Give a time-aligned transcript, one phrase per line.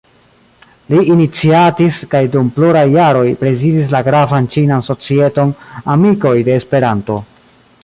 [0.93, 5.55] Li iniciatis kaj dum pluraj jaroj prezidis la gravan ĉinan societon
[5.97, 7.23] "Amikoj de Esperanto".